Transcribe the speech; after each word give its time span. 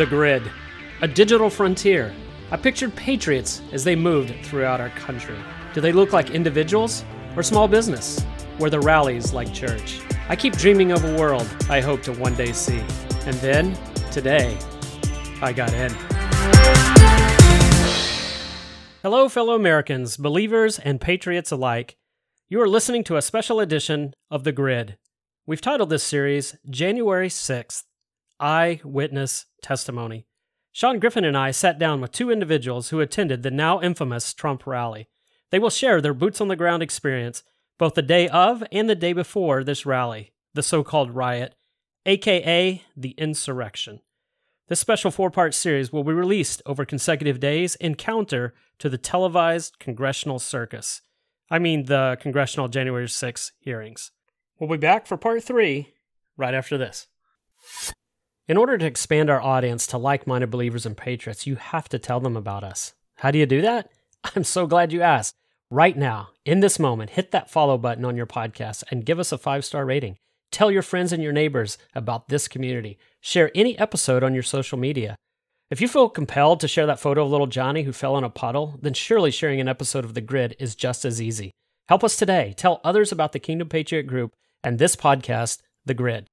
The 0.00 0.06
grid, 0.06 0.50
a 1.02 1.06
digital 1.06 1.50
frontier. 1.50 2.14
I 2.50 2.56
pictured 2.56 2.96
patriots 2.96 3.60
as 3.70 3.84
they 3.84 3.94
moved 3.94 4.34
throughout 4.46 4.80
our 4.80 4.88
country. 4.88 5.36
Do 5.74 5.82
they 5.82 5.92
look 5.92 6.14
like 6.14 6.30
individuals 6.30 7.04
or 7.36 7.42
small 7.42 7.68
business? 7.68 8.18
Where 8.56 8.70
the 8.70 8.80
rallies 8.80 9.34
like 9.34 9.52
church? 9.52 10.00
I 10.30 10.36
keep 10.36 10.56
dreaming 10.56 10.90
of 10.92 11.04
a 11.04 11.18
world 11.18 11.46
I 11.68 11.82
hope 11.82 12.00
to 12.04 12.14
one 12.14 12.34
day 12.34 12.52
see. 12.52 12.82
And 13.26 13.36
then, 13.42 13.78
today, 14.10 14.56
I 15.42 15.52
got 15.52 15.74
in. 15.74 15.92
Hello, 19.02 19.28
fellow 19.28 19.54
Americans, 19.54 20.16
believers 20.16 20.78
and 20.78 20.98
patriots 20.98 21.50
alike. 21.50 21.98
You 22.48 22.62
are 22.62 22.68
listening 22.70 23.04
to 23.04 23.16
a 23.16 23.22
special 23.22 23.60
edition 23.60 24.14
of 24.30 24.44
The 24.44 24.52
Grid. 24.52 24.96
We've 25.44 25.60
titled 25.60 25.90
this 25.90 26.04
series 26.04 26.56
January 26.70 27.28
6th 27.28 27.82
Eyewitness 28.40 29.46
Testimony. 29.62 30.26
Shaun 30.72 30.98
Griffin 30.98 31.24
and 31.24 31.36
I 31.36 31.50
sat 31.50 31.78
down 31.78 32.00
with 32.00 32.12
two 32.12 32.30
individuals 32.30 32.88
who 32.88 33.00
attended 33.00 33.42
the 33.42 33.50
now 33.50 33.80
infamous 33.80 34.32
Trump 34.32 34.66
rally. 34.66 35.08
They 35.50 35.58
will 35.58 35.70
share 35.70 36.00
their 36.00 36.14
boots 36.14 36.40
on 36.40 36.48
the 36.48 36.56
ground 36.56 36.82
experience 36.82 37.42
both 37.78 37.94
the 37.94 38.02
day 38.02 38.28
of 38.28 38.62
and 38.70 38.88
the 38.88 38.94
day 38.94 39.12
before 39.12 39.64
this 39.64 39.86
rally, 39.86 40.32
the 40.54 40.62
so 40.62 40.84
called 40.84 41.14
riot, 41.14 41.54
aka 42.06 42.82
the 42.96 43.10
insurrection. 43.12 44.00
This 44.68 44.80
special 44.80 45.10
four 45.10 45.30
part 45.30 45.54
series 45.54 45.92
will 45.92 46.04
be 46.04 46.12
released 46.12 46.62
over 46.66 46.84
consecutive 46.84 47.40
days 47.40 47.74
in 47.76 47.96
counter 47.96 48.54
to 48.78 48.88
the 48.88 48.98
televised 48.98 49.78
congressional 49.78 50.38
circus. 50.38 51.00
I 51.50 51.58
mean, 51.58 51.86
the 51.86 52.16
congressional 52.20 52.68
January 52.68 53.08
6 53.08 53.52
hearings. 53.58 54.12
We'll 54.58 54.70
be 54.70 54.76
back 54.76 55.06
for 55.06 55.16
part 55.16 55.42
three 55.42 55.94
right 56.36 56.54
after 56.54 56.78
this. 56.78 57.08
In 58.50 58.56
order 58.56 58.76
to 58.76 58.84
expand 58.84 59.30
our 59.30 59.40
audience 59.40 59.86
to 59.86 59.96
like 59.96 60.26
minded 60.26 60.50
believers 60.50 60.84
and 60.84 60.96
patriots, 60.96 61.46
you 61.46 61.54
have 61.54 61.88
to 61.88 62.00
tell 62.00 62.18
them 62.18 62.36
about 62.36 62.64
us. 62.64 62.94
How 63.14 63.30
do 63.30 63.38
you 63.38 63.46
do 63.46 63.62
that? 63.62 63.92
I'm 64.34 64.42
so 64.42 64.66
glad 64.66 64.92
you 64.92 65.02
asked. 65.02 65.36
Right 65.70 65.96
now, 65.96 66.30
in 66.44 66.58
this 66.58 66.76
moment, 66.76 67.10
hit 67.10 67.30
that 67.30 67.48
follow 67.48 67.78
button 67.78 68.04
on 68.04 68.16
your 68.16 68.26
podcast 68.26 68.82
and 68.90 69.06
give 69.06 69.20
us 69.20 69.30
a 69.30 69.38
five 69.38 69.64
star 69.64 69.86
rating. 69.86 70.16
Tell 70.50 70.68
your 70.68 70.82
friends 70.82 71.12
and 71.12 71.22
your 71.22 71.32
neighbors 71.32 71.78
about 71.94 72.28
this 72.28 72.48
community. 72.48 72.98
Share 73.20 73.52
any 73.54 73.78
episode 73.78 74.24
on 74.24 74.34
your 74.34 74.42
social 74.42 74.78
media. 74.78 75.14
If 75.70 75.80
you 75.80 75.86
feel 75.86 76.08
compelled 76.08 76.58
to 76.58 76.66
share 76.66 76.86
that 76.86 76.98
photo 76.98 77.22
of 77.22 77.30
little 77.30 77.46
Johnny 77.46 77.84
who 77.84 77.92
fell 77.92 78.18
in 78.18 78.24
a 78.24 78.30
puddle, 78.30 78.80
then 78.82 78.94
surely 78.94 79.30
sharing 79.30 79.60
an 79.60 79.68
episode 79.68 80.04
of 80.04 80.14
The 80.14 80.20
Grid 80.20 80.56
is 80.58 80.74
just 80.74 81.04
as 81.04 81.22
easy. 81.22 81.52
Help 81.88 82.02
us 82.02 82.16
today. 82.16 82.52
Tell 82.56 82.80
others 82.82 83.12
about 83.12 83.30
the 83.30 83.38
Kingdom 83.38 83.68
Patriot 83.68 84.08
Group 84.08 84.34
and 84.64 84.80
this 84.80 84.96
podcast, 84.96 85.58
The 85.86 85.94
Grid. 85.94 86.29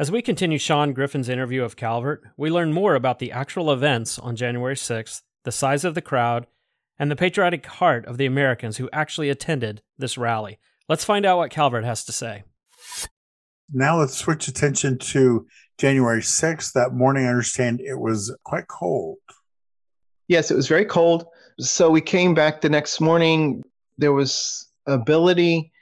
As 0.00 0.12
we 0.12 0.22
continue 0.22 0.58
Shaun 0.58 0.92
Griffin's 0.92 1.28
interview 1.28 1.64
of 1.64 1.74
Calvert, 1.74 2.22
we 2.36 2.52
learn 2.52 2.72
more 2.72 2.94
about 2.94 3.18
the 3.18 3.32
actual 3.32 3.72
events 3.72 4.16
on 4.16 4.36
January 4.36 4.76
6th, 4.76 5.22
the 5.42 5.50
size 5.50 5.84
of 5.84 5.96
the 5.96 6.00
crowd, 6.00 6.46
and 7.00 7.10
the 7.10 7.16
patriotic 7.16 7.66
heart 7.66 8.06
of 8.06 8.16
the 8.16 8.24
Americans 8.24 8.76
who 8.76 8.88
actually 8.92 9.28
attended 9.28 9.82
this 9.98 10.16
rally. 10.16 10.60
Let's 10.88 11.02
find 11.04 11.26
out 11.26 11.38
what 11.38 11.50
Calvert 11.50 11.84
has 11.84 12.04
to 12.04 12.12
say. 12.12 12.44
Now 13.72 13.98
let's 13.98 14.16
switch 14.16 14.46
attention 14.46 14.98
to 14.98 15.48
January 15.78 16.20
6th. 16.20 16.74
That 16.74 16.92
morning, 16.92 17.26
I 17.26 17.30
understand 17.30 17.80
it 17.80 17.98
was 17.98 18.32
quite 18.44 18.68
cold. 18.68 19.18
Yes, 20.28 20.52
it 20.52 20.56
was 20.56 20.68
very 20.68 20.84
cold. 20.84 21.26
So 21.58 21.90
we 21.90 22.02
came 22.02 22.34
back 22.34 22.60
the 22.60 22.68
next 22.68 23.00
morning. 23.00 23.64
There 23.96 24.12
was 24.12 24.70
ability 24.86 25.72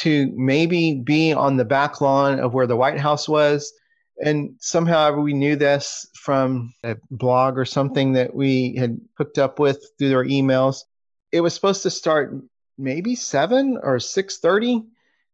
to 0.00 0.32
maybe 0.34 0.94
be 0.94 1.32
on 1.32 1.56
the 1.56 1.64
back 1.64 2.00
lawn 2.00 2.40
of 2.40 2.54
where 2.54 2.66
the 2.66 2.76
White 2.76 3.00
House 3.00 3.28
was. 3.28 3.72
And 4.18 4.54
somehow 4.58 5.20
we 5.20 5.34
knew 5.34 5.56
this 5.56 6.06
from 6.14 6.72
a 6.82 6.96
blog 7.10 7.58
or 7.58 7.64
something 7.64 8.12
that 8.14 8.34
we 8.34 8.74
had 8.76 9.00
hooked 9.18 9.38
up 9.38 9.58
with 9.58 9.84
through 9.98 10.08
their 10.08 10.24
emails. 10.24 10.84
It 11.32 11.40
was 11.40 11.54
supposed 11.54 11.82
to 11.82 11.90
start 11.90 12.34
maybe 12.78 13.14
7 13.14 13.78
or 13.82 13.96
6:30. 13.96 14.86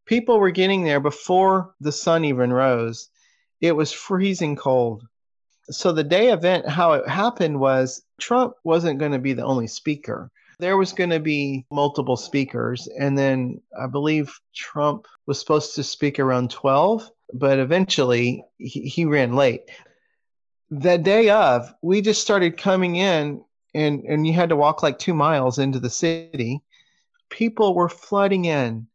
People 0.05 0.39
were 0.39 0.51
getting 0.51 0.83
there 0.83 0.99
before 0.99 1.73
the 1.79 1.91
sun 1.91 2.25
even 2.25 2.51
rose. 2.51 3.09
It 3.61 3.73
was 3.73 3.93
freezing 3.93 4.55
cold. 4.57 5.07
So 5.69 5.93
the 5.93 6.03
day 6.03 6.31
event 6.33 6.67
how 6.67 6.93
it 6.93 7.07
happened 7.07 7.57
was 7.57 8.03
Trump 8.19 8.55
wasn't 8.65 8.99
going 8.99 9.13
to 9.13 9.19
be 9.19 9.31
the 9.31 9.45
only 9.45 9.67
speaker 9.67 10.29
there 10.63 10.77
was 10.77 10.93
going 10.93 11.09
to 11.09 11.19
be 11.19 11.65
multiple 11.69 12.15
speakers. 12.15 12.87
And 12.87 13.17
then 13.17 13.59
I 13.77 13.85
believe 13.85 14.39
Trump 14.55 15.07
was 15.25 15.37
supposed 15.37 15.75
to 15.75 15.83
speak 15.83 16.19
around 16.19 16.51
12, 16.51 17.11
but 17.33 17.59
eventually 17.59 18.45
he, 18.57 18.87
he 18.87 19.03
ran 19.03 19.35
late. 19.35 19.63
The 20.71 20.97
day 20.97 21.29
of, 21.29 21.73
we 21.81 21.99
just 21.99 22.21
started 22.21 22.57
coming 22.57 22.95
in, 22.95 23.43
and, 23.73 24.05
and 24.05 24.25
you 24.25 24.31
had 24.31 24.49
to 24.49 24.55
walk 24.55 24.81
like 24.81 24.97
two 24.97 25.13
miles 25.13 25.59
into 25.59 25.81
the 25.81 25.89
city. 25.89 26.61
People 27.29 27.75
were 27.75 27.89
flooding 27.89 28.45
in 28.45 28.87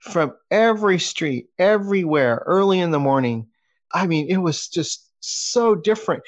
from 0.00 0.34
every 0.50 0.98
street, 0.98 1.48
everywhere, 1.58 2.42
early 2.44 2.80
in 2.80 2.90
the 2.90 3.00
morning. 3.00 3.46
I 3.90 4.06
mean, 4.06 4.28
it 4.28 4.36
was 4.36 4.68
just 4.68 5.10
so 5.20 5.74
different. 5.74 6.24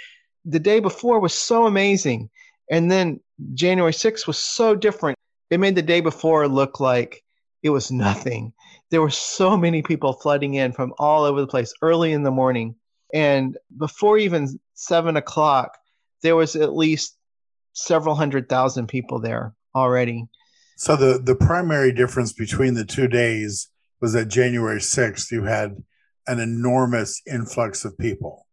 The 0.47 0.61
day 0.61 0.81
before 0.81 1.21
was 1.21 1.35
so 1.35 1.67
amazing. 1.67 2.31
And 2.71 2.91
then 2.91 3.21
January 3.55 3.93
6th 3.93 4.27
was 4.27 4.39
so 4.39 4.75
different. 4.75 5.17
It 5.51 5.61
made 5.61 5.75
the 5.75 5.83
day 5.83 6.01
before 6.01 6.49
look 6.49 6.81
like 6.81 7.23
it 7.63 7.71
was 7.71 7.91
nothing. 7.91 8.53
There 8.91 9.03
were 9.03 9.11
so 9.11 9.57
many 9.57 9.83
people 9.83 10.13
flooding 10.15 10.55
in 10.55 10.73
from 10.73 10.95
all 10.99 11.25
over 11.25 11.41
the 11.41 11.47
place 11.47 11.73
early 11.83 12.13
in 12.13 12.23
the 12.23 12.31
morning. 12.31 12.77
And 13.13 13.57
before 13.77 14.19
even 14.19 14.59
seven 14.75 15.17
o'clock, 15.17 15.77
there 16.23 16.37
was 16.37 16.57
at 16.57 16.75
least 16.75 17.17
several 17.73 18.15
hundred 18.15 18.49
thousand 18.49 18.89
people 18.89 19.21
there 19.21 19.55
already. 19.75 20.27
So 20.77 20.97
the, 20.97 21.19
the 21.19 21.35
primary 21.35 21.93
difference 21.93 22.33
between 22.33 22.75
the 22.75 22.85
two 22.85 23.09
days 23.09 23.69
was 24.01 24.13
that 24.13 24.29
January 24.29 24.79
6th, 24.79 25.31
you 25.31 25.45
had 25.45 25.83
an 26.27 26.39
enormous 26.39 27.21
influx 27.27 27.85
of 27.85 27.99
people. 27.99 28.47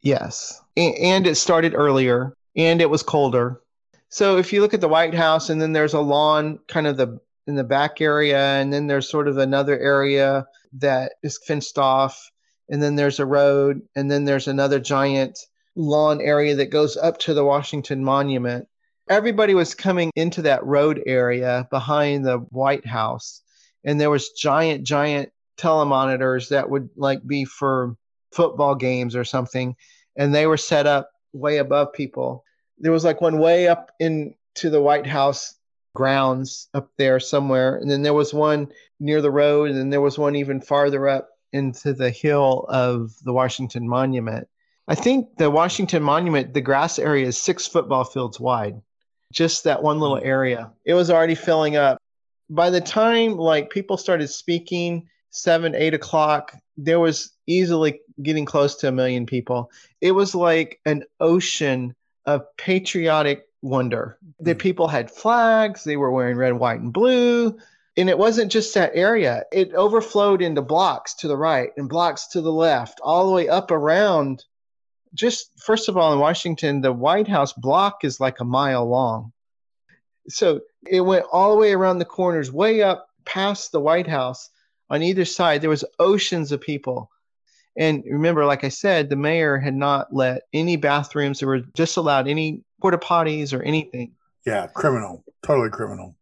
Yes. 0.00 0.60
And 0.76 1.26
it 1.26 1.34
started 1.34 1.74
earlier 1.74 2.34
and 2.54 2.80
it 2.80 2.88
was 2.88 3.02
colder. 3.02 3.60
So 4.08 4.38
if 4.38 4.52
you 4.52 4.60
look 4.60 4.74
at 4.74 4.80
the 4.80 4.88
White 4.88 5.14
House, 5.14 5.50
and 5.50 5.60
then 5.60 5.72
there's 5.72 5.94
a 5.94 6.00
lawn 6.00 6.60
kind 6.68 6.86
of 6.86 6.96
the 6.96 7.20
in 7.46 7.54
the 7.54 7.64
back 7.64 8.00
area, 8.00 8.38
and 8.38 8.72
then 8.72 8.86
there's 8.86 9.08
sort 9.08 9.28
of 9.28 9.38
another 9.38 9.78
area 9.78 10.46
that 10.78 11.12
is 11.22 11.38
fenced 11.46 11.78
off, 11.78 12.30
and 12.68 12.82
then 12.82 12.96
there's 12.96 13.20
a 13.20 13.26
road, 13.26 13.82
and 13.94 14.10
then 14.10 14.24
there's 14.24 14.48
another 14.48 14.80
giant 14.80 15.38
lawn 15.76 16.20
area 16.20 16.56
that 16.56 16.70
goes 16.70 16.96
up 16.96 17.18
to 17.18 17.34
the 17.34 17.44
Washington 17.44 18.02
Monument. 18.02 18.66
Everybody 19.08 19.54
was 19.54 19.74
coming 19.74 20.10
into 20.16 20.42
that 20.42 20.64
road 20.64 21.00
area 21.06 21.68
behind 21.70 22.24
the 22.24 22.38
White 22.50 22.86
House, 22.86 23.42
and 23.84 24.00
there 24.00 24.10
was 24.10 24.30
giant, 24.30 24.84
giant 24.84 25.30
telemonitors 25.56 26.48
that 26.48 26.68
would 26.68 26.88
like 26.96 27.24
be 27.26 27.44
for 27.44 27.96
football 28.32 28.74
games 28.74 29.14
or 29.14 29.24
something, 29.24 29.76
and 30.16 30.34
they 30.34 30.46
were 30.46 30.56
set 30.56 30.86
up 30.86 31.10
way 31.32 31.58
above 31.58 31.92
people 31.92 32.44
there 32.78 32.92
was 32.92 33.04
like 33.04 33.20
one 33.20 33.38
way 33.38 33.68
up 33.68 33.90
into 33.98 34.70
the 34.70 34.80
White 34.80 35.06
House 35.06 35.54
grounds 35.94 36.68
up 36.74 36.90
there 36.98 37.18
somewhere, 37.18 37.76
and 37.76 37.90
then 37.90 38.02
there 38.02 38.14
was 38.14 38.32
one 38.32 38.68
near 39.00 39.20
the 39.20 39.30
road, 39.30 39.70
and 39.70 39.78
then 39.78 39.90
there 39.90 40.00
was 40.00 40.18
one 40.18 40.36
even 40.36 40.60
farther 40.60 41.08
up 41.08 41.30
into 41.52 41.92
the 41.92 42.10
hill 42.10 42.66
of 42.68 43.12
the 43.24 43.32
Washington 43.32 43.88
Monument. 43.88 44.46
I 44.88 44.94
think 44.94 45.36
the 45.38 45.50
Washington 45.50 46.02
Monument, 46.02 46.54
the 46.54 46.60
grass 46.60 46.98
area 46.98 47.26
is 47.26 47.36
six 47.36 47.66
football 47.66 48.04
fields 48.04 48.38
wide, 48.38 48.80
just 49.32 49.64
that 49.64 49.82
one 49.82 49.98
little 49.98 50.20
hmm. 50.20 50.26
area. 50.26 50.70
It 50.84 50.94
was 50.94 51.10
already 51.10 51.34
filling 51.34 51.76
up. 51.76 51.98
By 52.48 52.70
the 52.70 52.80
time 52.80 53.36
like 53.36 53.70
people 53.70 53.96
started 53.96 54.28
speaking, 54.28 55.08
seven, 55.30 55.74
eight 55.74 55.94
o'clock, 55.94 56.52
there 56.76 57.00
was 57.00 57.32
easily 57.48 58.00
getting 58.22 58.44
close 58.44 58.76
to 58.76 58.88
a 58.88 58.92
million 58.92 59.26
people. 59.26 59.70
It 60.00 60.12
was 60.12 60.34
like 60.34 60.78
an 60.84 61.02
ocean 61.18 61.95
of 62.26 62.44
patriotic 62.56 63.48
wonder. 63.62 64.18
The 64.40 64.52
hmm. 64.52 64.58
people 64.58 64.88
had 64.88 65.10
flags, 65.10 65.84
they 65.84 65.96
were 65.96 66.10
wearing 66.10 66.36
red, 66.36 66.54
white, 66.54 66.80
and 66.80 66.92
blue. 66.92 67.58
And 67.98 68.10
it 68.10 68.18
wasn't 68.18 68.52
just 68.52 68.74
that 68.74 68.92
area, 68.94 69.44
it 69.52 69.72
overflowed 69.72 70.42
into 70.42 70.60
blocks 70.60 71.14
to 71.14 71.28
the 71.28 71.36
right 71.36 71.70
and 71.78 71.88
blocks 71.88 72.26
to 72.28 72.42
the 72.42 72.52
left, 72.52 73.00
all 73.02 73.26
the 73.26 73.32
way 73.32 73.48
up 73.48 73.70
around. 73.70 74.44
Just 75.14 75.50
first 75.58 75.88
of 75.88 75.96
all, 75.96 76.12
in 76.12 76.18
Washington, 76.18 76.82
the 76.82 76.92
White 76.92 77.28
House 77.28 77.54
block 77.54 78.04
is 78.04 78.20
like 78.20 78.40
a 78.40 78.44
mile 78.44 78.86
long. 78.86 79.32
So 80.28 80.60
it 80.86 81.00
went 81.00 81.24
all 81.32 81.52
the 81.52 81.60
way 81.60 81.72
around 81.72 81.98
the 81.98 82.04
corners, 82.04 82.52
way 82.52 82.82
up 82.82 83.08
past 83.24 83.72
the 83.72 83.80
White 83.80 84.08
House 84.08 84.50
on 84.90 85.02
either 85.02 85.24
side. 85.24 85.62
There 85.62 85.70
was 85.70 85.84
oceans 85.98 86.52
of 86.52 86.60
people 86.60 87.10
and 87.76 88.02
remember, 88.06 88.44
like 88.44 88.64
I 88.64 88.68
said, 88.68 89.10
the 89.10 89.16
mayor 89.16 89.58
had 89.58 89.74
not 89.74 90.12
let 90.12 90.42
any 90.52 90.76
bathrooms, 90.76 91.40
there 91.40 91.48
were 91.48 91.60
just 91.74 91.96
allowed 91.96 92.28
any 92.28 92.62
porta 92.80 92.98
potties 92.98 93.52
or 93.52 93.62
anything. 93.62 94.12
Yeah, 94.46 94.66
criminal, 94.68 95.24
totally 95.42 95.70
criminal. 95.70 96.16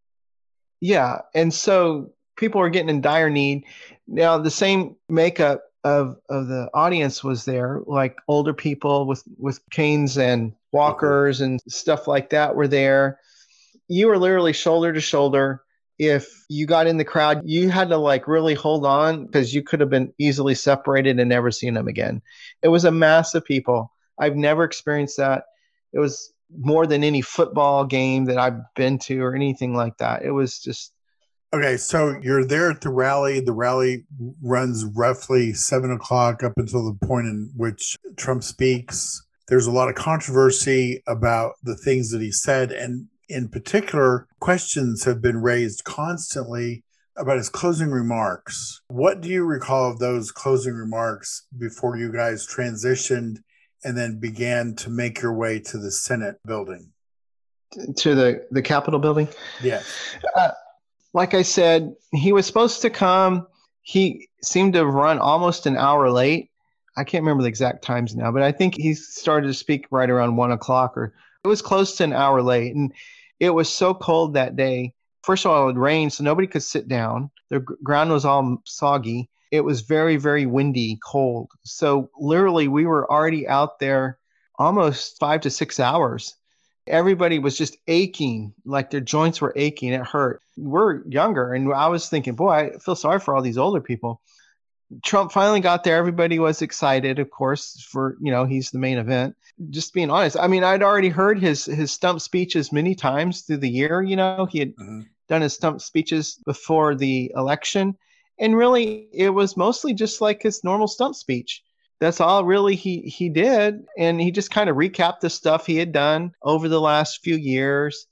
Yeah. 0.81 1.19
And 1.33 1.53
so 1.53 2.11
people 2.35 2.59
were 2.59 2.69
getting 2.69 2.89
in 2.89 3.01
dire 3.01 3.29
need. 3.29 3.65
Now, 4.07 4.37
the 4.37 4.51
same 4.51 4.95
makeup 5.09 5.63
of 5.83 6.17
of 6.29 6.47
the 6.47 6.69
audience 6.73 7.23
was 7.23 7.45
there, 7.45 7.81
like 7.85 8.17
older 8.27 8.53
people 8.53 9.05
with 9.05 9.23
with 9.37 9.59
canes 9.69 10.17
and 10.17 10.51
mm-hmm. 10.51 10.57
walkers 10.71 11.41
and 11.41 11.61
stuff 11.67 12.07
like 12.07 12.31
that 12.31 12.55
were 12.55 12.67
there. 12.67 13.19
You 13.87 14.07
were 14.07 14.17
literally 14.17 14.53
shoulder 14.53 14.91
to 14.91 15.01
shoulder. 15.01 15.61
If 15.97 16.27
you 16.49 16.65
got 16.65 16.87
in 16.87 16.97
the 16.97 17.05
crowd, 17.05 17.41
you 17.45 17.69
had 17.69 17.89
to 17.89 17.97
like 17.97 18.27
really 18.27 18.53
hold 18.53 18.85
on 18.85 19.25
because 19.25 19.53
you 19.53 19.63
could 19.63 19.79
have 19.79 19.89
been 19.89 20.13
easily 20.19 20.55
separated 20.55 21.19
and 21.19 21.29
never 21.29 21.51
seen 21.51 21.73
them 21.73 21.87
again. 21.87 22.21
It 22.61 22.67
was 22.67 22.85
a 22.85 22.91
mass 22.91 23.33
of 23.33 23.45
people. 23.45 23.91
I've 24.19 24.35
never 24.35 24.63
experienced 24.63 25.17
that. 25.17 25.45
It 25.93 25.99
was 25.99 26.33
more 26.57 26.85
than 26.85 27.03
any 27.03 27.21
football 27.21 27.85
game 27.85 28.25
that 28.25 28.37
I've 28.37 28.59
been 28.75 28.99
to 28.99 29.21
or 29.21 29.35
anything 29.35 29.73
like 29.73 29.97
that. 29.97 30.23
It 30.23 30.31
was 30.31 30.59
just 30.59 30.91
Okay, 31.53 31.77
so 31.77 32.19
you're 32.21 32.43
there 32.43 32.69
at 32.69 32.81
the 32.81 32.89
rally. 32.89 33.39
The 33.39 33.53
rally 33.53 34.05
runs 34.41 34.83
roughly 34.83 35.53
seven 35.53 35.89
o'clock 35.89 36.43
up 36.43 36.51
until 36.57 36.83
the 36.83 37.05
point 37.07 37.27
in 37.27 37.49
which 37.55 37.95
Trump 38.17 38.43
speaks. 38.43 39.23
There's 39.47 39.65
a 39.65 39.71
lot 39.71 39.87
of 39.87 39.95
controversy 39.95 41.01
about 41.07 41.53
the 41.63 41.77
things 41.77 42.11
that 42.11 42.19
he 42.19 42.31
said. 42.31 42.73
And 42.73 43.07
in 43.27 43.49
particular, 43.49 44.27
questions 44.39 45.03
have 45.05 45.21
been 45.21 45.41
raised 45.41 45.83
constantly 45.83 46.83
about 47.17 47.37
his 47.37 47.49
closing 47.49 47.91
remarks. 47.91 48.81
What 48.87 49.21
do 49.21 49.29
you 49.29 49.45
recall 49.45 49.89
of 49.91 49.99
those 49.99 50.31
closing 50.31 50.73
remarks 50.73 51.47
before 51.57 51.97
you 51.97 52.11
guys 52.11 52.45
transitioned 52.47 53.37
and 53.83 53.97
then 53.97 54.19
began 54.19 54.75
to 54.75 54.89
make 54.89 55.21
your 55.21 55.33
way 55.33 55.59
to 55.59 55.77
the 55.77 55.91
Senate 55.91 56.37
building? 56.45 56.91
To 57.97 58.15
the, 58.15 58.45
the 58.51 58.61
Capitol 58.61 58.99
building? 58.99 59.27
Yes. 59.61 60.15
Uh, 60.35 60.51
like 61.13 61.33
I 61.33 61.41
said, 61.41 61.95
he 62.11 62.33
was 62.33 62.45
supposed 62.45 62.81
to 62.81 62.89
come. 62.89 63.47
He 63.81 64.27
seemed 64.43 64.73
to 64.73 64.79
have 64.79 64.93
run 64.93 65.19
almost 65.19 65.65
an 65.65 65.77
hour 65.77 66.09
late. 66.09 66.49
I 66.97 67.03
can't 67.03 67.23
remember 67.23 67.43
the 67.43 67.49
exact 67.49 67.83
times 67.83 68.15
now, 68.15 68.31
but 68.31 68.41
I 68.41 68.51
think 68.51 68.75
he 68.75 68.93
started 68.93 69.47
to 69.47 69.53
speak 69.53 69.85
right 69.91 70.09
around 70.09 70.37
one 70.37 70.51
o'clock, 70.51 70.97
or 70.97 71.13
it 71.45 71.49
was 71.49 71.61
close 71.61 71.95
to 71.97 72.03
an 72.03 72.13
hour 72.13 72.41
late. 72.41 72.75
And 72.75 72.91
it 73.39 73.51
was 73.51 73.69
so 73.69 73.93
cold 73.93 74.33
that 74.33 74.55
day. 74.55 74.93
First 75.23 75.45
of 75.45 75.51
all, 75.51 75.69
it 75.69 75.77
rained, 75.77 76.13
so 76.13 76.23
nobody 76.23 76.47
could 76.47 76.63
sit 76.63 76.87
down. 76.87 77.31
The 77.49 77.59
ground 77.59 78.11
was 78.11 78.25
all 78.25 78.61
soggy. 78.65 79.29
It 79.51 79.61
was 79.61 79.81
very, 79.81 80.17
very 80.17 80.45
windy, 80.45 80.99
cold. 81.03 81.49
So 81.63 82.09
literally, 82.19 82.67
we 82.67 82.85
were 82.85 83.09
already 83.11 83.47
out 83.47 83.79
there 83.79 84.19
almost 84.57 85.19
five 85.19 85.41
to 85.41 85.49
six 85.49 85.79
hours 85.79 86.35
everybody 86.87 87.39
was 87.39 87.57
just 87.57 87.77
aching, 87.87 88.53
like 88.65 88.89
their 88.89 89.01
joints 89.01 89.41
were 89.41 89.53
aching. 89.55 89.93
It 89.93 90.05
hurt. 90.05 90.41
We're 90.57 91.05
younger, 91.07 91.53
and 91.53 91.73
I 91.73 91.87
was 91.87 92.09
thinking, 92.09 92.35
boy, 92.35 92.51
I 92.51 92.77
feel 92.77 92.95
sorry 92.95 93.19
for 93.19 93.35
all 93.35 93.41
these 93.41 93.57
older 93.57 93.81
people. 93.81 94.21
Trump 95.03 95.31
finally 95.31 95.61
got 95.61 95.83
there. 95.83 95.97
Everybody 95.97 96.39
was 96.39 96.61
excited, 96.61 97.19
of 97.19 97.29
course, 97.29 97.85
for 97.91 98.17
you 98.21 98.31
know 98.31 98.45
he's 98.45 98.71
the 98.71 98.79
main 98.79 98.97
event. 98.97 99.35
Just 99.69 99.93
being 99.93 100.11
honest, 100.11 100.37
I 100.39 100.47
mean, 100.47 100.63
I'd 100.63 100.83
already 100.83 101.09
heard 101.09 101.39
his 101.39 101.65
his 101.65 101.91
stump 101.91 102.21
speeches 102.21 102.71
many 102.71 102.95
times 102.95 103.41
through 103.41 103.57
the 103.57 103.69
year. 103.69 104.01
You 104.01 104.15
know, 104.15 104.47
he 104.49 104.59
had 104.59 104.75
mm-hmm. 104.75 105.01
done 105.27 105.41
his 105.41 105.53
stump 105.53 105.81
speeches 105.81 106.39
before 106.45 106.95
the 106.95 107.31
election, 107.35 107.95
and 108.39 108.55
really, 108.55 109.07
it 109.11 109.29
was 109.29 109.57
mostly 109.57 109.93
just 109.93 110.21
like 110.21 110.43
his 110.43 110.63
normal 110.63 110.87
stump 110.87 111.15
speech 111.15 111.63
that's 111.99 112.19
all 112.19 112.43
really 112.43 112.75
he 112.75 113.01
he 113.01 113.29
did 113.29 113.85
and 113.97 114.19
he 114.19 114.31
just 114.31 114.51
kind 114.51 114.69
of 114.69 114.75
recapped 114.75 115.21
the 115.21 115.29
stuff 115.29 115.65
he 115.65 115.77
had 115.77 115.91
done 115.91 116.31
over 116.43 116.67
the 116.67 116.81
last 116.81 117.21
few 117.23 117.35
years 117.35 118.07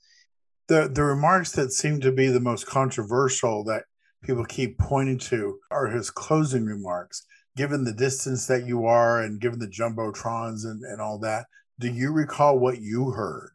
the 0.68 0.88
the 0.92 1.02
remarks 1.02 1.52
that 1.52 1.72
seem 1.72 2.00
to 2.00 2.10
be 2.10 2.28
the 2.28 2.40
most 2.40 2.66
controversial 2.66 3.64
that 3.64 3.84
people 4.24 4.44
keep 4.44 4.78
pointing 4.78 5.18
to 5.18 5.58
are 5.70 5.86
his 5.86 6.10
closing 6.10 6.64
remarks 6.64 7.24
given 7.56 7.84
the 7.84 7.92
distance 7.92 8.46
that 8.46 8.66
you 8.66 8.86
are 8.86 9.22
and 9.22 9.40
given 9.40 9.58
the 9.58 9.68
jumbotrons 9.68 10.64
and, 10.64 10.82
and 10.82 11.00
all 11.00 11.18
that 11.18 11.46
do 11.78 11.88
you 11.88 12.12
recall 12.12 12.58
what 12.58 12.80
you 12.80 13.10
heard 13.10 13.52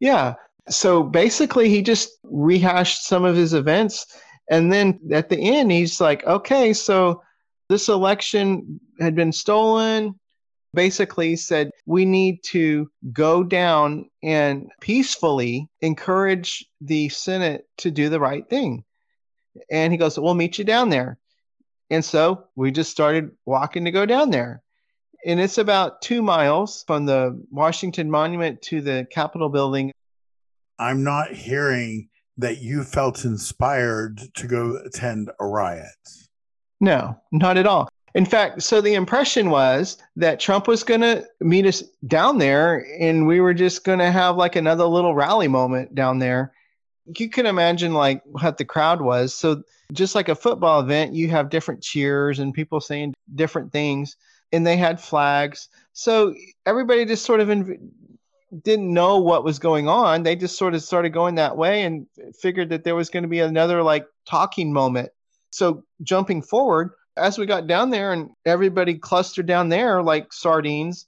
yeah 0.00 0.34
so 0.68 1.02
basically 1.02 1.68
he 1.68 1.82
just 1.82 2.10
rehashed 2.22 3.04
some 3.04 3.24
of 3.24 3.34
his 3.34 3.54
events 3.54 4.06
and 4.50 4.72
then 4.72 4.98
at 5.12 5.28
the 5.28 5.38
end 5.38 5.72
he's 5.72 6.00
like 6.00 6.24
okay 6.26 6.72
so 6.72 7.20
this 7.72 7.88
election 7.88 8.78
had 9.00 9.14
been 9.14 9.32
stolen. 9.32 10.18
Basically, 10.74 11.36
said 11.36 11.70
we 11.86 12.04
need 12.04 12.42
to 12.44 12.90
go 13.12 13.42
down 13.42 14.10
and 14.22 14.70
peacefully 14.80 15.68
encourage 15.80 16.64
the 16.80 17.08
Senate 17.08 17.66
to 17.78 17.90
do 17.90 18.08
the 18.08 18.20
right 18.20 18.48
thing. 18.48 18.84
And 19.70 19.92
he 19.92 19.96
goes, 19.96 20.18
We'll 20.18 20.34
meet 20.34 20.58
you 20.58 20.64
down 20.64 20.88
there. 20.90 21.18
And 21.90 22.04
so 22.04 22.44
we 22.56 22.70
just 22.70 22.90
started 22.90 23.32
walking 23.44 23.84
to 23.84 23.90
go 23.90 24.06
down 24.06 24.30
there. 24.30 24.62
And 25.24 25.38
it's 25.38 25.58
about 25.58 26.02
two 26.02 26.22
miles 26.22 26.84
from 26.86 27.06
the 27.06 27.40
Washington 27.50 28.10
Monument 28.10 28.60
to 28.62 28.80
the 28.80 29.06
Capitol 29.10 29.48
building. 29.48 29.92
I'm 30.78 31.04
not 31.04 31.32
hearing 31.32 32.08
that 32.38 32.60
you 32.62 32.82
felt 32.82 33.24
inspired 33.24 34.20
to 34.34 34.46
go 34.46 34.78
attend 34.84 35.30
a 35.38 35.46
riot. 35.46 35.86
No, 36.80 37.16
not 37.30 37.56
at 37.56 37.66
all. 37.66 37.88
In 38.14 38.26
fact, 38.26 38.62
so 38.62 38.80
the 38.80 38.94
impression 38.94 39.48
was 39.48 39.96
that 40.16 40.40
Trump 40.40 40.66
was 40.66 40.82
going 40.82 41.00
to 41.00 41.26
meet 41.40 41.64
us 41.66 41.82
down 42.06 42.38
there 42.38 42.86
and 43.00 43.26
we 43.26 43.40
were 43.40 43.54
just 43.54 43.84
going 43.84 44.00
to 44.00 44.10
have 44.10 44.36
like 44.36 44.56
another 44.56 44.84
little 44.84 45.14
rally 45.14 45.48
moment 45.48 45.94
down 45.94 46.18
there. 46.18 46.52
You 47.06 47.28
can 47.28 47.46
imagine 47.46 47.94
like 47.94 48.22
what 48.24 48.58
the 48.58 48.64
crowd 48.64 49.00
was. 49.00 49.34
So 49.34 49.62
just 49.92 50.14
like 50.14 50.28
a 50.28 50.34
football 50.34 50.80
event, 50.80 51.14
you 51.14 51.28
have 51.28 51.50
different 51.50 51.82
cheers 51.82 52.38
and 52.38 52.54
people 52.54 52.80
saying 52.80 53.14
different 53.34 53.72
things 53.72 54.16
and 54.52 54.66
they 54.66 54.76
had 54.76 55.00
flags. 55.00 55.68
So 55.92 56.34
everybody 56.66 57.04
just 57.04 57.24
sort 57.24 57.40
of 57.40 57.48
inv- 57.48 57.80
didn't 58.62 58.92
know 58.92 59.18
what 59.18 59.44
was 59.44 59.58
going 59.58 59.88
on. 59.88 60.22
They 60.22 60.36
just 60.36 60.56
sort 60.56 60.74
of 60.74 60.82
started 60.82 61.10
going 61.10 61.36
that 61.36 61.56
way 61.56 61.82
and 61.82 62.06
figured 62.40 62.68
that 62.70 62.84
there 62.84 62.94
was 62.94 63.10
going 63.10 63.24
to 63.24 63.28
be 63.28 63.40
another 63.40 63.82
like 63.82 64.06
talking 64.26 64.72
moment 64.72 65.10
so 65.52 65.84
jumping 66.02 66.42
forward, 66.42 66.90
as 67.16 67.38
we 67.38 67.46
got 67.46 67.66
down 67.66 67.90
there 67.90 68.12
and 68.12 68.30
everybody 68.44 68.94
clustered 68.94 69.46
down 69.46 69.68
there 69.68 70.02
like 70.02 70.32
sardines, 70.32 71.06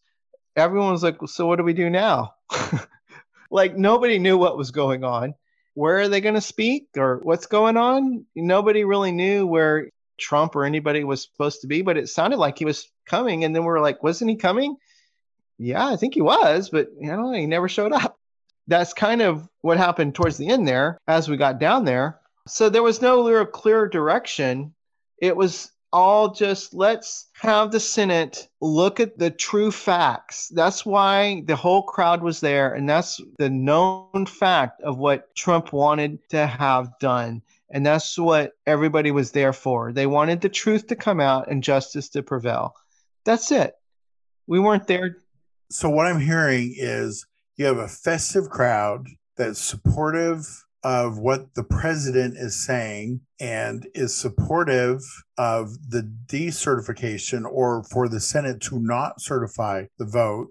everyone 0.54 0.92
was 0.92 1.02
like, 1.02 1.16
So 1.26 1.46
what 1.46 1.56
do 1.56 1.64
we 1.64 1.72
do 1.72 1.90
now? 1.90 2.34
like 3.50 3.76
nobody 3.76 4.18
knew 4.18 4.36
what 4.36 4.58
was 4.58 4.70
going 4.70 5.02
on. 5.02 5.34
Where 5.74 5.98
are 5.98 6.08
they 6.08 6.20
going 6.20 6.36
to 6.36 6.40
speak 6.40 6.88
or 6.96 7.20
what's 7.22 7.46
going 7.46 7.76
on? 7.76 8.26
Nobody 8.34 8.84
really 8.84 9.12
knew 9.12 9.46
where 9.46 9.90
Trump 10.18 10.54
or 10.56 10.64
anybody 10.64 11.04
was 11.04 11.22
supposed 11.22 11.60
to 11.62 11.66
be, 11.66 11.82
but 11.82 11.96
it 11.96 12.08
sounded 12.08 12.38
like 12.38 12.58
he 12.58 12.64
was 12.64 12.88
coming. 13.06 13.44
And 13.44 13.54
then 13.54 13.64
we 13.64 13.70
are 13.70 13.80
like, 13.80 14.02
Wasn't 14.02 14.30
he 14.30 14.36
coming? 14.36 14.76
Yeah, 15.58 15.86
I 15.86 15.96
think 15.96 16.14
he 16.14 16.22
was, 16.22 16.70
but 16.70 16.88
you 17.00 17.08
know, 17.08 17.32
he 17.32 17.46
never 17.46 17.68
showed 17.68 17.92
up. 17.92 18.18
That's 18.66 18.94
kind 18.94 19.20
of 19.22 19.48
what 19.60 19.76
happened 19.76 20.14
towards 20.14 20.36
the 20.36 20.48
end 20.48 20.66
there 20.66 20.98
as 21.06 21.28
we 21.28 21.36
got 21.36 21.58
down 21.58 21.84
there. 21.84 22.20
So 22.48 22.68
there 22.68 22.82
was 22.82 23.02
no 23.02 23.28
real 23.28 23.46
clear 23.46 23.88
direction. 23.88 24.74
It 25.18 25.36
was 25.36 25.70
all 25.94 26.32
just 26.32 26.74
let's 26.74 27.28
have 27.34 27.70
the 27.70 27.78
Senate 27.78 28.48
look 28.60 28.98
at 28.98 29.16
the 29.16 29.30
true 29.30 29.70
facts. 29.70 30.48
That's 30.48 30.84
why 30.84 31.44
the 31.46 31.54
whole 31.54 31.84
crowd 31.84 32.20
was 32.20 32.40
there. 32.40 32.74
And 32.74 32.88
that's 32.88 33.20
the 33.38 33.48
known 33.48 34.26
fact 34.26 34.82
of 34.82 34.98
what 34.98 35.32
Trump 35.36 35.72
wanted 35.72 36.18
to 36.30 36.48
have 36.48 36.98
done. 36.98 37.42
And 37.70 37.86
that's 37.86 38.18
what 38.18 38.54
everybody 38.66 39.12
was 39.12 39.30
there 39.30 39.52
for. 39.52 39.92
They 39.92 40.06
wanted 40.06 40.40
the 40.40 40.48
truth 40.48 40.88
to 40.88 40.96
come 40.96 41.20
out 41.20 41.48
and 41.48 41.62
justice 41.62 42.08
to 42.10 42.24
prevail. 42.24 42.74
That's 43.24 43.52
it. 43.52 43.74
We 44.48 44.58
weren't 44.58 44.88
there. 44.88 45.18
So, 45.70 45.88
what 45.88 46.06
I'm 46.06 46.20
hearing 46.20 46.74
is 46.76 47.24
you 47.56 47.66
have 47.66 47.78
a 47.78 47.88
festive 47.88 48.50
crowd 48.50 49.06
that's 49.36 49.60
supportive 49.60 50.64
of 50.84 51.18
what 51.18 51.54
the 51.54 51.64
president 51.64 52.36
is 52.36 52.64
saying 52.64 53.20
and 53.40 53.88
is 53.94 54.14
supportive 54.14 55.00
of 55.38 55.70
the 55.88 56.02
decertification 56.26 57.44
or 57.50 57.82
for 57.84 58.06
the 58.06 58.20
Senate 58.20 58.60
to 58.60 58.78
not 58.78 59.20
certify 59.20 59.86
the 59.98 60.04
vote. 60.04 60.48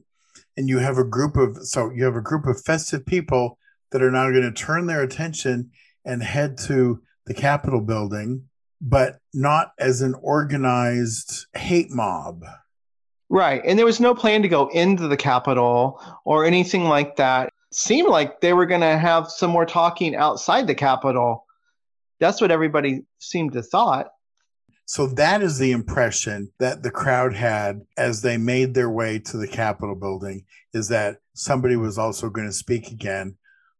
And 0.57 0.67
you 0.67 0.79
have 0.79 0.97
a 0.97 1.03
group 1.03 1.37
of 1.37 1.57
so 1.63 1.91
you 1.91 2.03
have 2.03 2.15
a 2.15 2.21
group 2.21 2.47
of 2.47 2.61
festive 2.63 3.05
people 3.05 3.57
that 3.91 4.01
are 4.01 4.11
now 4.11 4.29
going 4.31 4.41
to 4.41 4.51
turn 4.51 4.87
their 4.87 5.03
attention 5.03 5.69
and 6.03 6.23
head 6.23 6.57
to 6.57 7.01
the 7.27 7.33
Capitol 7.33 7.81
building, 7.81 8.49
but 8.81 9.19
not 9.33 9.71
as 9.77 10.01
an 10.01 10.15
organized 10.21 11.45
hate 11.53 11.91
mob. 11.91 12.43
Right. 13.29 13.61
And 13.65 13.79
there 13.79 13.85
was 13.85 13.99
no 13.99 14.13
plan 14.13 14.41
to 14.41 14.47
go 14.47 14.67
into 14.69 15.07
the 15.07 15.17
Capitol 15.17 16.01
or 16.25 16.45
anything 16.45 16.85
like 16.85 17.15
that 17.17 17.52
seemed 17.75 18.09
like 18.09 18.41
they 18.41 18.53
were 18.53 18.65
going 18.65 18.81
to 18.81 18.97
have 18.97 19.29
some 19.29 19.51
more 19.51 19.65
talking 19.65 20.15
outside 20.15 20.67
the 20.67 20.75
Capitol. 20.75 21.45
That's 22.19 22.41
what 22.41 22.51
everybody 22.51 23.03
seemed 23.19 23.53
to 23.53 23.61
thought. 23.61 24.09
So 24.85 25.07
that 25.07 25.41
is 25.41 25.57
the 25.57 25.71
impression 25.71 26.51
that 26.59 26.83
the 26.83 26.91
crowd 26.91 27.33
had 27.33 27.81
as 27.97 28.21
they 28.21 28.37
made 28.37 28.73
their 28.73 28.89
way 28.89 29.19
to 29.19 29.37
the 29.37 29.47
Capitol 29.47 29.95
building 29.95 30.45
is 30.73 30.89
that 30.89 31.17
somebody 31.33 31.75
was 31.75 31.97
also 31.97 32.29
going 32.29 32.47
to 32.47 32.53
speak 32.53 32.89
again, 32.91 33.37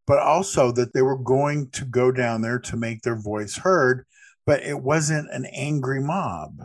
but 0.08 0.20
also 0.20 0.72
that 0.72 0.94
they 0.94 1.02
were 1.02 1.18
going 1.18 1.70
to 1.72 1.86
go 1.86 2.12
down 2.12 2.42
there 2.42 2.60
to 2.60 2.78
make 2.78 3.02
their 3.02 3.20
voice 3.20 3.58
heard, 3.58 4.06
but 4.46 4.64
it 4.64 4.82
wasn't 4.82 5.30
an 5.32 5.46
angry 5.46 6.02
mob. 6.02 6.62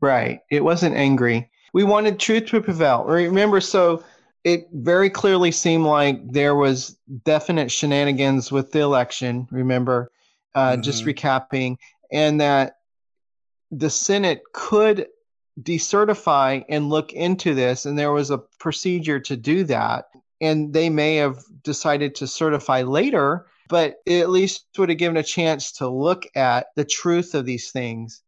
Right. 0.00 0.40
It 0.50 0.64
wasn't 0.64 0.96
angry. 0.96 1.50
We 1.74 1.84
wanted 1.84 2.18
truth 2.18 2.46
to 2.46 2.62
prevail. 2.62 3.04
Remember, 3.04 3.60
so 3.60 4.02
it 4.44 4.68
very 4.72 5.10
clearly 5.10 5.50
seemed 5.50 5.84
like 5.84 6.32
there 6.32 6.54
was 6.54 6.96
definite 7.24 7.70
shenanigans 7.70 8.50
with 8.50 8.72
the 8.72 8.80
election. 8.80 9.46
Remember, 9.50 10.10
uh, 10.54 10.72
mm-hmm. 10.72 10.82
just 10.82 11.04
recapping, 11.04 11.76
and 12.10 12.40
that 12.40 12.78
the 13.70 13.90
Senate 13.90 14.42
could 14.52 15.06
decertify 15.60 16.64
and 16.68 16.88
look 16.88 17.12
into 17.12 17.54
this, 17.54 17.86
and 17.86 17.98
there 17.98 18.12
was 18.12 18.30
a 18.30 18.38
procedure 18.38 19.20
to 19.20 19.36
do 19.36 19.64
that. 19.64 20.06
And 20.40 20.72
they 20.72 20.88
may 20.88 21.16
have 21.16 21.44
decided 21.62 22.14
to 22.16 22.26
certify 22.26 22.82
later, 22.82 23.46
but 23.68 23.96
it 24.06 24.22
at 24.22 24.30
least 24.30 24.66
would 24.78 24.88
have 24.88 24.98
given 24.98 25.18
a 25.18 25.22
chance 25.22 25.72
to 25.72 25.88
look 25.88 26.26
at 26.34 26.68
the 26.76 26.84
truth 26.84 27.34
of 27.34 27.44
these 27.44 27.70
things. 27.70 28.22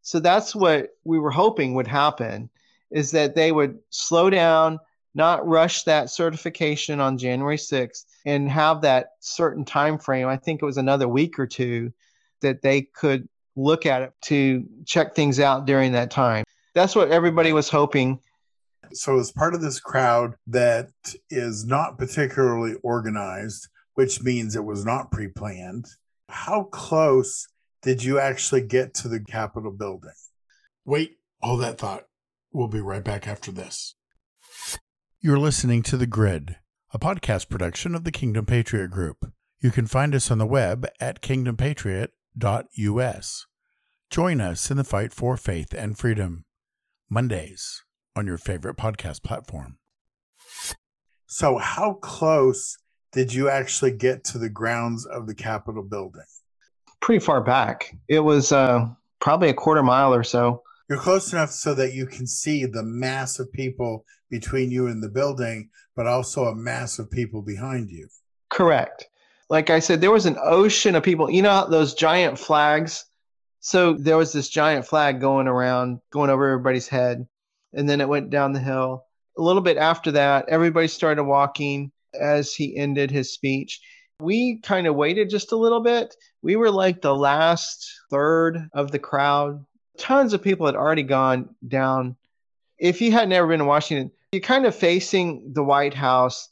So 0.00 0.18
that's 0.18 0.54
what 0.54 0.88
we 1.04 1.18
were 1.18 1.30
hoping 1.30 1.74
would 1.74 1.86
happen 1.86 2.48
is 2.90 3.10
that 3.10 3.34
they 3.34 3.52
would 3.52 3.78
slow 3.90 4.30
down, 4.30 4.78
not 5.18 5.46
rush 5.46 5.82
that 5.82 6.08
certification 6.08 7.00
on 7.00 7.18
January 7.18 7.58
6th 7.58 8.04
and 8.24 8.48
have 8.48 8.80
that 8.82 9.10
certain 9.20 9.64
time 9.64 9.98
frame. 9.98 10.28
I 10.28 10.36
think 10.36 10.62
it 10.62 10.64
was 10.64 10.78
another 10.78 11.08
week 11.08 11.38
or 11.38 11.46
two 11.46 11.92
that 12.40 12.62
they 12.62 12.82
could 12.82 13.28
look 13.56 13.84
at 13.84 14.02
it 14.02 14.12
to 14.22 14.64
check 14.86 15.14
things 15.14 15.40
out 15.40 15.66
during 15.66 15.92
that 15.92 16.12
time. 16.12 16.44
That's 16.72 16.94
what 16.94 17.10
everybody 17.10 17.52
was 17.52 17.68
hoping. 17.68 18.20
So, 18.92 19.18
as 19.18 19.32
part 19.32 19.54
of 19.54 19.60
this 19.60 19.80
crowd 19.80 20.36
that 20.46 20.90
is 21.28 21.66
not 21.66 21.98
particularly 21.98 22.76
organized, 22.82 23.68
which 23.94 24.22
means 24.22 24.54
it 24.54 24.64
was 24.64 24.86
not 24.86 25.10
pre 25.10 25.28
planned, 25.28 25.86
how 26.28 26.62
close 26.64 27.48
did 27.82 28.02
you 28.02 28.20
actually 28.20 28.62
get 28.62 28.94
to 28.94 29.08
the 29.08 29.20
Capitol 29.20 29.72
building? 29.72 30.12
Wait, 30.84 31.16
hold 31.42 31.60
that 31.62 31.78
thought. 31.78 32.04
We'll 32.52 32.68
be 32.68 32.80
right 32.80 33.04
back 33.04 33.26
after 33.26 33.50
this. 33.50 33.94
You're 35.20 35.40
listening 35.40 35.82
to 35.82 35.96
The 35.96 36.06
Grid, 36.06 36.58
a 36.94 36.98
podcast 37.00 37.48
production 37.48 37.96
of 37.96 38.04
the 38.04 38.12
Kingdom 38.12 38.46
Patriot 38.46 38.92
Group. 38.92 39.32
You 39.58 39.72
can 39.72 39.88
find 39.88 40.14
us 40.14 40.30
on 40.30 40.38
the 40.38 40.46
web 40.46 40.86
at 41.00 41.22
kingdompatriot.us. 41.22 43.46
Join 44.10 44.40
us 44.40 44.70
in 44.70 44.76
the 44.76 44.84
fight 44.84 45.12
for 45.12 45.36
faith 45.36 45.74
and 45.74 45.98
freedom. 45.98 46.44
Mondays 47.10 47.82
on 48.14 48.28
your 48.28 48.38
favorite 48.38 48.76
podcast 48.76 49.24
platform. 49.24 49.78
So, 51.26 51.58
how 51.58 51.94
close 51.94 52.78
did 53.10 53.34
you 53.34 53.48
actually 53.48 53.96
get 53.96 54.22
to 54.26 54.38
the 54.38 54.48
grounds 54.48 55.04
of 55.04 55.26
the 55.26 55.34
Capitol 55.34 55.82
building? 55.82 56.22
Pretty 57.00 57.24
far 57.24 57.42
back. 57.42 57.92
It 58.06 58.20
was 58.20 58.52
uh, 58.52 58.86
probably 59.18 59.48
a 59.48 59.54
quarter 59.54 59.82
mile 59.82 60.14
or 60.14 60.22
so. 60.22 60.62
You're 60.88 61.00
close 61.00 61.32
enough 61.32 61.50
so 61.50 61.74
that 61.74 61.92
you 61.92 62.06
can 62.06 62.28
see 62.28 62.66
the 62.66 62.84
mass 62.84 63.40
of 63.40 63.52
people 63.52 64.04
between 64.30 64.70
you 64.70 64.86
and 64.86 65.02
the 65.02 65.08
building, 65.08 65.70
but 65.96 66.06
also 66.06 66.44
a 66.44 66.54
mass 66.54 66.98
of 66.98 67.10
people 67.10 67.42
behind 67.42 67.90
you. 67.90 68.08
Correct. 68.50 69.06
Like 69.50 69.70
I 69.70 69.78
said, 69.78 70.00
there 70.00 70.10
was 70.10 70.26
an 70.26 70.36
ocean 70.42 70.94
of 70.94 71.02
people. 71.02 71.30
You 71.30 71.42
know 71.42 71.66
those 71.68 71.94
giant 71.94 72.38
flags 72.38 73.06
so 73.60 73.94
there 73.94 74.16
was 74.16 74.32
this 74.32 74.48
giant 74.48 74.86
flag 74.86 75.20
going 75.20 75.48
around, 75.48 76.00
going 76.10 76.30
over 76.30 76.48
everybody's 76.48 76.88
head. 76.88 77.26
And 77.72 77.88
then 77.88 78.00
it 78.00 78.08
went 78.08 78.30
down 78.30 78.52
the 78.52 78.60
hill. 78.60 79.04
A 79.36 79.42
little 79.42 79.62
bit 79.62 79.76
after 79.76 80.12
that, 80.12 80.46
everybody 80.48 80.88
started 80.88 81.24
walking 81.24 81.92
as 82.18 82.54
he 82.54 82.76
ended 82.76 83.10
his 83.10 83.32
speech. 83.32 83.80
We 84.20 84.60
kind 84.60 84.86
of 84.86 84.96
waited 84.96 85.30
just 85.30 85.52
a 85.52 85.56
little 85.56 85.80
bit. 85.80 86.14
We 86.42 86.56
were 86.56 86.70
like 86.70 87.02
the 87.02 87.14
last 87.14 87.92
third 88.10 88.68
of 88.72 88.90
the 88.90 88.98
crowd. 88.98 89.64
Tons 89.98 90.32
of 90.32 90.42
people 90.42 90.66
had 90.66 90.74
already 90.74 91.02
gone 91.02 91.54
down. 91.66 92.16
If 92.78 93.00
you 93.00 93.12
had 93.12 93.28
never 93.28 93.48
been 93.48 93.58
to 93.58 93.64
Washington, 93.64 94.10
you're 94.32 94.40
kind 94.40 94.66
of 94.66 94.74
facing 94.74 95.52
the 95.54 95.64
White 95.64 95.94
House, 95.94 96.48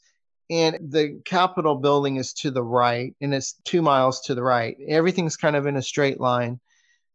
and 0.49 0.77
the 0.91 1.21
Capitol 1.25 1.75
building 1.75 2.15
is 2.15 2.33
to 2.33 2.51
the 2.51 2.63
right, 2.63 3.13
and 3.21 3.33
it's 3.33 3.53
two 3.65 3.81
miles 3.81 4.21
to 4.21 4.35
the 4.35 4.43
right. 4.43 4.75
Everything's 4.87 5.37
kind 5.37 5.55
of 5.55 5.67
in 5.67 5.75
a 5.75 5.81
straight 5.81 6.19
line. 6.19 6.59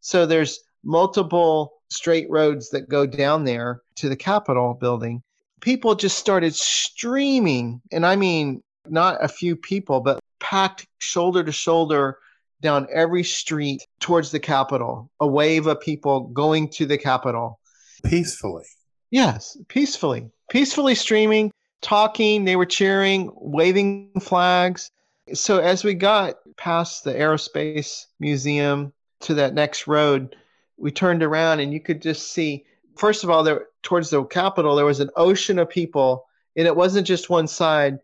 So 0.01 0.27
there's 0.27 0.61
multiple 0.85 1.75
straight 1.91 2.31
roads 2.31 2.71
that 2.71 2.89
go 2.89 3.07
down 3.07 3.45
there 3.45 3.83
to 3.97 4.09
the 4.09 4.17
Capitol 4.17 4.75
building. 4.75 5.23
People 5.61 5.95
just 5.95 6.19
started 6.19 6.55
streaming, 6.55 7.81
and 7.91 8.07
I 8.07 8.17
mean, 8.17 8.63
not 8.89 9.23
a 9.23 9.29
few 9.29 9.57
people, 9.57 10.01
but 10.01 10.21
packed 10.41 10.87
shoulder 10.99 11.43
to 11.43 11.53
shoulder 11.53 12.19
down 12.61 12.87
every 12.93 13.25
street 13.25 13.83
towards 13.99 14.31
the 14.31 14.41
Capitol, 14.41 15.11
a 15.19 15.27
wave 15.27 15.67
of 15.67 15.81
people 15.81 16.29
going 16.29 16.69
to 16.69 16.87
the 16.87 16.99
Capitol. 16.99 17.59
Peacefully. 18.05 18.65
Yes, 19.11 19.57
peacefully. 19.69 20.31
Peacefully 20.53 20.95
streaming, 20.95 21.51
talking, 21.81 22.45
they 22.45 22.57
were 22.57 22.67
cheering, 22.67 23.33
waving 23.37 24.11
flags. 24.21 24.91
So 25.33 25.61
as 25.61 25.83
we 25.83 25.95
got 25.95 26.35
past 26.59 27.05
the 27.05 27.15
Aerospace 27.15 28.05
Museum 28.21 28.93
to 29.21 29.33
that 29.33 29.55
next 29.55 29.87
road, 29.87 30.37
we 30.77 30.91
turned 30.91 31.23
around 31.23 31.61
and 31.61 31.73
you 31.73 31.81
could 31.81 32.03
just 32.03 32.33
see, 32.33 32.67
first 32.99 33.25
of 33.25 33.31
all, 33.31 33.43
there 33.43 33.69
towards 33.83 34.11
the 34.11 34.25
Capitol, 34.25 34.77
there 34.77 34.85
was 34.85 35.01
an 35.01 35.09
ocean 35.17 35.59
of 35.59 35.71
people, 35.71 36.27
and 36.55 36.67
it 36.67 36.77
wasn't 36.77 37.07
just 37.07 37.31
one 37.31 37.49
side. 37.49 37.99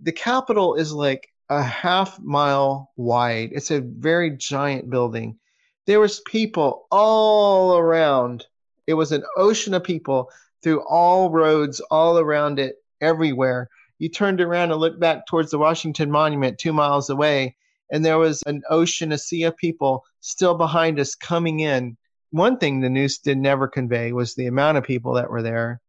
The 0.00 0.10
Capitol 0.10 0.74
is 0.74 0.92
like 0.92 1.32
a 1.50 1.62
half 1.62 2.18
mile 2.18 2.90
wide. 2.96 3.50
It's 3.52 3.70
a 3.70 3.80
very 3.80 4.32
giant 4.32 4.90
building. 4.90 5.38
There 5.86 6.00
was 6.00 6.18
people 6.26 6.88
all 6.90 7.78
around. 7.78 8.44
It 8.88 8.94
was 8.94 9.12
an 9.12 9.22
ocean 9.36 9.72
of 9.72 9.84
people 9.84 10.30
through 10.66 10.82
all 10.88 11.30
roads, 11.30 11.78
all 11.92 12.18
around 12.18 12.58
it, 12.58 12.74
everywhere. 13.00 13.68
You 14.00 14.08
turned 14.08 14.40
around 14.40 14.72
and 14.72 14.80
looked 14.80 14.98
back 14.98 15.24
towards 15.28 15.52
the 15.52 15.58
Washington 15.58 16.10
Monument 16.10 16.58
two 16.58 16.72
miles 16.72 17.08
away, 17.08 17.54
and 17.92 18.04
there 18.04 18.18
was 18.18 18.42
an 18.46 18.62
ocean, 18.68 19.12
a 19.12 19.18
sea 19.18 19.44
of 19.44 19.56
people 19.56 20.04
still 20.18 20.56
behind 20.56 20.98
us 20.98 21.14
coming 21.14 21.60
in. 21.60 21.96
One 22.30 22.58
thing 22.58 22.80
the 22.80 22.90
news 22.90 23.18
did 23.18 23.38
never 23.38 23.68
convey 23.68 24.10
was 24.10 24.34
the 24.34 24.46
amount 24.46 24.76
of 24.76 24.82
people 24.82 25.14
that 25.14 25.30
were 25.30 25.40
there, 25.40 25.80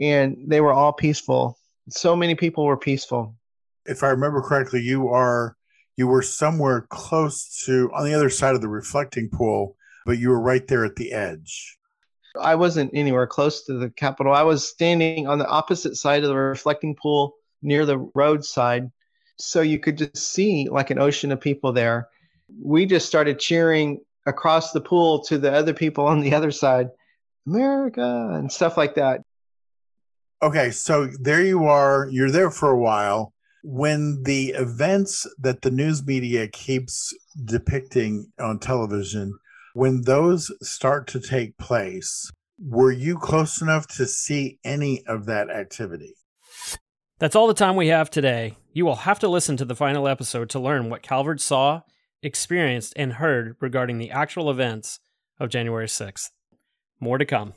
and 0.00 0.38
they 0.46 0.62
were 0.62 0.72
all 0.72 0.94
peaceful. 0.94 1.58
So 1.90 2.16
many 2.16 2.34
people 2.34 2.64
were 2.64 2.78
peaceful. 2.78 3.36
If 3.84 4.02
I 4.02 4.08
remember 4.08 4.40
correctly, 4.40 4.80
you 4.80 5.08
are 5.08 5.54
you 5.96 6.06
were 6.06 6.22
somewhere 6.22 6.86
close 6.88 7.62
to 7.66 7.90
on 7.92 8.06
the 8.06 8.14
other 8.14 8.30
side 8.30 8.54
of 8.54 8.62
the 8.62 8.68
reflecting 8.68 9.28
pool, 9.28 9.76
but 10.06 10.16
you 10.18 10.30
were 10.30 10.40
right 10.40 10.66
there 10.66 10.86
at 10.86 10.96
the 10.96 11.12
edge. 11.12 11.76
I 12.40 12.54
wasn't 12.54 12.90
anywhere 12.94 13.26
close 13.26 13.64
to 13.64 13.74
the 13.74 13.90
Capitol. 13.90 14.32
I 14.32 14.42
was 14.42 14.66
standing 14.66 15.26
on 15.26 15.38
the 15.38 15.48
opposite 15.48 15.96
side 15.96 16.22
of 16.22 16.28
the 16.28 16.36
reflecting 16.36 16.96
pool 17.00 17.34
near 17.62 17.86
the 17.86 17.98
roadside 18.14 18.90
so 19.38 19.60
you 19.60 19.78
could 19.78 19.98
just 19.98 20.16
see 20.16 20.68
like 20.70 20.90
an 20.90 20.98
ocean 20.98 21.32
of 21.32 21.40
people 21.40 21.72
there. 21.72 22.08
We 22.62 22.86
just 22.86 23.06
started 23.06 23.38
cheering 23.38 24.00
across 24.26 24.72
the 24.72 24.80
pool 24.80 25.22
to 25.24 25.38
the 25.38 25.52
other 25.52 25.74
people 25.74 26.06
on 26.06 26.20
the 26.20 26.34
other 26.34 26.50
side, 26.50 26.90
America, 27.46 28.30
and 28.32 28.50
stuff 28.50 28.76
like 28.76 28.94
that. 28.94 29.22
Okay, 30.42 30.70
so 30.70 31.08
there 31.20 31.42
you 31.42 31.64
are. 31.64 32.08
You're 32.10 32.30
there 32.30 32.50
for 32.50 32.70
a 32.70 32.78
while. 32.78 33.32
When 33.62 34.22
the 34.24 34.48
events 34.48 35.26
that 35.38 35.62
the 35.62 35.70
news 35.70 36.04
media 36.04 36.48
keeps 36.48 37.16
depicting 37.46 38.30
on 38.38 38.58
television, 38.58 39.38
when 39.74 40.02
those 40.02 40.52
start 40.62 41.08
to 41.08 41.20
take 41.20 41.58
place, 41.58 42.30
were 42.58 42.92
you 42.92 43.18
close 43.18 43.60
enough 43.60 43.88
to 43.96 44.06
see 44.06 44.58
any 44.64 45.04
of 45.06 45.26
that 45.26 45.50
activity? 45.50 46.14
That's 47.18 47.34
all 47.36 47.48
the 47.48 47.54
time 47.54 47.74
we 47.74 47.88
have 47.88 48.08
today. 48.08 48.56
You 48.72 48.84
will 48.86 48.96
have 48.96 49.18
to 49.18 49.28
listen 49.28 49.56
to 49.56 49.64
the 49.64 49.74
final 49.74 50.06
episode 50.06 50.48
to 50.50 50.60
learn 50.60 50.90
what 50.90 51.02
Calvert 51.02 51.40
saw, 51.40 51.82
experienced, 52.22 52.92
and 52.96 53.14
heard 53.14 53.56
regarding 53.60 53.98
the 53.98 54.12
actual 54.12 54.48
events 54.48 55.00
of 55.40 55.50
January 55.50 55.86
6th. 55.86 56.30
More 57.00 57.18
to 57.18 57.24
come. 57.24 57.54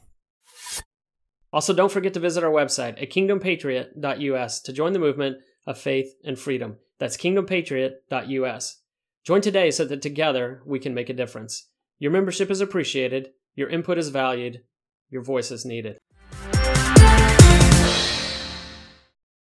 Also, 1.54 1.74
don't 1.74 1.92
forget 1.92 2.16
to 2.16 2.20
visit 2.20 2.44
our 2.44 2.52
website 2.52 3.02
at 3.02 3.12
kingdompatriot.us 3.12 4.62
to 4.62 4.74
join 4.74 4.94
the 4.94 5.00
movement 5.00 5.38
of 5.68 5.78
faith 5.78 6.16
and 6.26 6.38
freedom. 6.38 6.78
That's 7.00 7.18
kingdompatriot.us. 7.18 8.82
Join 9.24 9.42
today 9.42 9.70
so 9.70 9.86
that 9.86 10.02
together 10.02 10.64
we 10.66 10.80
can 10.80 10.96
make 10.96 11.10
a 11.10 11.14
difference. 11.14 11.68
Your 12.00 12.12
membership 12.12 12.51
is 12.51 12.62
appreciated, 12.62 13.32
your 13.56 13.70
input 13.70 13.98
is 13.98 14.10
valued, 14.10 14.62
your 15.10 15.24
voice 15.24 15.51
is 15.51 15.66
needed. 15.66 15.98